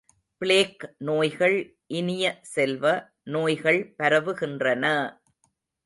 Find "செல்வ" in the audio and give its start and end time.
2.53-2.83